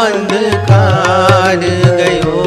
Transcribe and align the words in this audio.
अंधकार 0.06 1.62
गयो। 2.02 2.44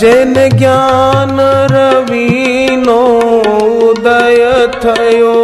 जन 0.00 0.34
ज्ञान 0.58 1.36
रवीनो 1.72 3.02
થયો 4.81 5.35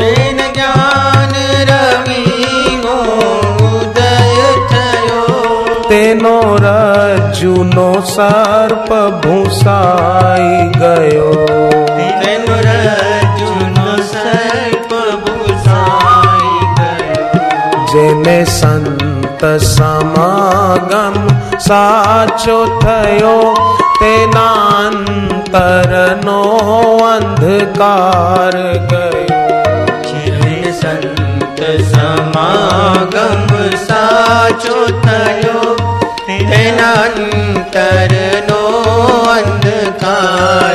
જૈન 0.00 0.40
જ્ઞાન 0.48 1.34
રવિનો 1.70 2.96
ઉદય 3.68 4.48
થયો 4.70 5.22
તેનો 5.88 6.36
રજ્જુનો 6.64 7.88
સર્પ 8.14 8.88
ભૂસાઈ 9.22 10.62
ગયો 10.76 11.32
તેનો 12.22 12.56
રજુનો 12.66 13.88
સર્પ 14.10 14.90
ભૂસાઈ 15.24 16.62
ગયો 16.78 17.84
જેને 17.92 18.38
સંત 18.48 19.42
સમાગમ 19.68 21.16
સાચો 21.60 22.58
થયો 22.78 23.38
तेनांतरनो 24.01 26.41
अंधकार 27.07 28.55
गयो। 28.91 29.41
खिले 30.05 30.59
संत 30.73 31.59
समागम 31.91 33.47
साचो 33.83 34.77
तयो। 35.05 35.59
तेनांतरनो 36.29 38.63
अंधकार 39.33 40.68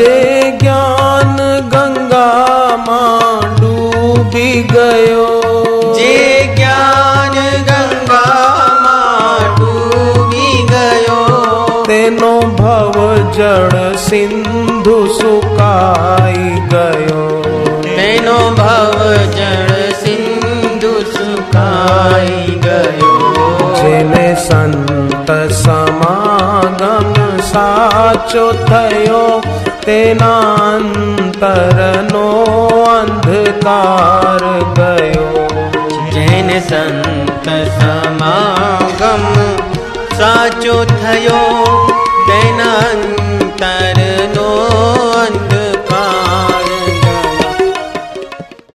जे 0.00 0.58
ज्ञान 0.60 1.36
गंगा 1.72 2.28
माँ 2.76 3.56
डूबी 3.60 4.62
गयो। 4.62 5.26
जे 5.94 6.54
ज्ञान 6.56 7.34
गंगा 7.68 8.22
माँ 8.84 9.56
डूबी 9.58 10.52
गयो। 10.70 11.18
तेनो 11.84 12.32
भव 12.60 12.96
जड़ 13.36 13.96
सिंधु 13.96 15.06
सुकाई 15.12 16.48
गयो। 16.74 17.28
तेनो 17.84 18.38
भव 18.60 18.98
जड़ 19.36 19.92
सिंधु 19.92 20.94
सुकाई 21.12 22.60
गयो। 22.66 23.14
जेने 23.76 24.34
संत 24.48 25.30
समागम 25.52 27.14
साचो 27.40 28.52
थयो 28.52 29.20
तेनांतरनो 29.86 31.46
अंधकार 32.90 34.44
गयो। 34.78 35.46
जैन 36.14 36.48
संत 36.68 37.46
समागम 37.78 39.24
साचो 40.18 40.76
थयो 40.92 41.42
तेनांत 42.28 43.29